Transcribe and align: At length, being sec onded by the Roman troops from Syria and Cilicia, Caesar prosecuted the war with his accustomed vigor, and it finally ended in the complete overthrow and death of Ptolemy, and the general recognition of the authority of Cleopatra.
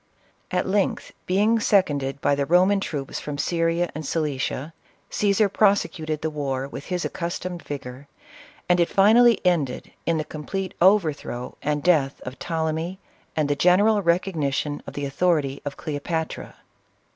At 0.49 0.65
length, 0.67 1.11
being 1.27 1.59
sec 1.59 1.85
onded 1.85 2.21
by 2.21 2.33
the 2.33 2.47
Roman 2.47 2.79
troops 2.79 3.19
from 3.19 3.37
Syria 3.37 3.91
and 3.93 4.03
Cilicia, 4.03 4.73
Caesar 5.11 5.47
prosecuted 5.47 6.23
the 6.23 6.29
war 6.31 6.67
with 6.67 6.85
his 6.85 7.05
accustomed 7.05 7.61
vigor, 7.61 8.07
and 8.67 8.79
it 8.79 8.89
finally 8.89 9.39
ended 9.45 9.91
in 10.07 10.17
the 10.17 10.23
complete 10.23 10.73
overthrow 10.81 11.55
and 11.61 11.83
death 11.83 12.19
of 12.21 12.39
Ptolemy, 12.39 12.97
and 13.35 13.47
the 13.47 13.55
general 13.55 14.01
recognition 14.01 14.81
of 14.87 14.95
the 14.95 15.05
authority 15.05 15.61
of 15.65 15.77
Cleopatra. 15.77 16.55